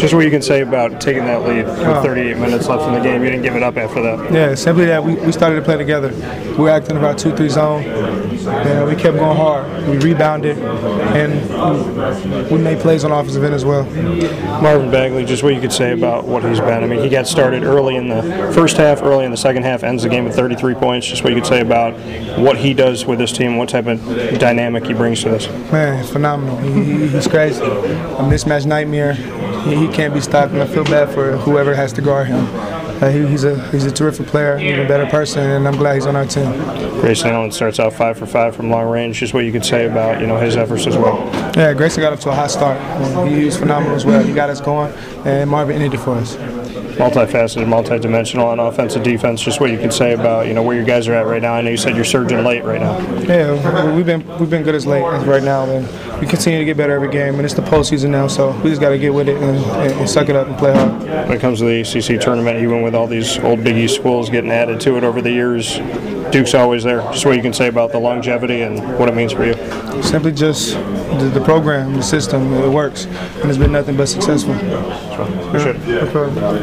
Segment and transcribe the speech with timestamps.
[0.00, 3.00] Just what you can say about taking that lead with 38 minutes left in the
[3.00, 3.22] game.
[3.22, 4.32] You didn't give it up after that.
[4.32, 6.08] Yeah, simply that we, we started to play together.
[6.52, 9.88] We were acting about two three zone, and we kept going hard.
[9.88, 13.84] We rebounded, and we, we made plays on offensive end as well.
[14.60, 16.82] Marvin Bagley, just what you could say about what he's been.
[16.84, 18.22] I mean, he got started early in the
[18.54, 21.06] first half, early in the second half, ends the game with 33 points.
[21.06, 21.94] Just what you could say about
[22.38, 24.00] what he does with this team, what type of
[24.38, 25.48] dynamic he brings to this.
[25.72, 26.56] Man, phenomenal.
[26.58, 27.62] He, he, he's crazy.
[27.62, 29.14] A mismatch nightmare.
[29.64, 32.46] He, he can't be stopped, and I feel bad for whoever has to guard him.
[33.02, 36.06] Uh, he, he's a he's a terrific player, even better person, and I'm glad he's
[36.06, 36.52] on our team.
[37.00, 39.18] Grayson Allen starts out five for five from long range.
[39.18, 41.18] Just what you could say about you know his efforts as well.
[41.56, 43.28] Yeah, Grayson got up to a hot start.
[43.28, 44.22] He, he was phenomenal as well.
[44.22, 44.92] He got us going,
[45.24, 46.36] and Marvin ended it for us.
[46.94, 49.42] Multifaceted, multi-dimensional on offensive defense.
[49.42, 51.54] Just what you can say about you know where your guys are at right now.
[51.54, 53.00] I know you said you're surging late right now.
[53.22, 55.84] Yeah, we've been we've been good as late as right now, and
[56.24, 57.34] we continue to get better every game.
[57.34, 60.08] And it's the postseason now, so we just got to get with it and, and,
[60.08, 61.02] suck it up and play hard.
[61.02, 64.30] When it comes to the ACC tournament, even with all these old Big East schools
[64.30, 65.78] getting added to it over the years,
[66.30, 67.00] Duke's always there.
[67.12, 69.54] Just what you can say about the longevity and what it means for you.
[70.02, 74.54] Simply just the, the program, the system, it works, and it's been nothing but successful.
[74.54, 75.86] Appreciate it.
[75.86, 76.54] No.